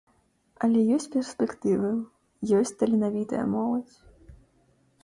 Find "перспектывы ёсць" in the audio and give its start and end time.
1.15-2.75